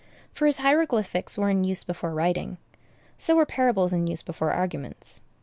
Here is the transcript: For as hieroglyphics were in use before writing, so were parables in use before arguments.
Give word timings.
For 0.31 0.47
as 0.47 0.57
hieroglyphics 0.57 1.37
were 1.37 1.51
in 1.51 1.63
use 1.63 1.83
before 1.83 2.11
writing, 2.11 2.57
so 3.19 3.35
were 3.35 3.45
parables 3.45 3.93
in 3.93 4.07
use 4.07 4.23
before 4.23 4.51
arguments. 4.51 5.21